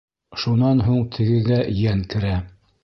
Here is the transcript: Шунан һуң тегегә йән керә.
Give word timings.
Шунан 0.43 0.81
һуң 0.87 1.03
тегегә 1.19 1.61
йән 1.85 2.05
керә. 2.15 2.37